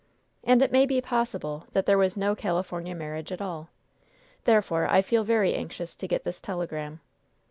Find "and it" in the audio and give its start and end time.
0.43-0.71